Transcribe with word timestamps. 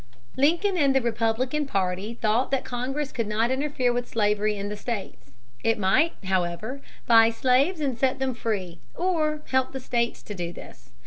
Lincoln 0.35 0.77
and 0.77 0.95
the 0.95 0.99
Republican 0.99 1.67
party 1.67 2.15
thought 2.15 2.49
that 2.49 2.63
Congress 2.65 3.11
could 3.11 3.27
not 3.27 3.51
interfere 3.51 3.93
with 3.93 4.07
slavery 4.07 4.57
in 4.57 4.67
the 4.67 4.75
states. 4.75 5.29
It 5.63 5.77
might, 5.77 6.13
however, 6.23 6.81
buy 7.05 7.29
slaves 7.29 7.79
and 7.79 7.95
set 7.95 8.17
them 8.17 8.33
free 8.33 8.79
or 8.95 9.43
help 9.51 9.73
the 9.73 9.79
states 9.79 10.23
to 10.23 10.33
do 10.33 10.51
this. 10.53 10.89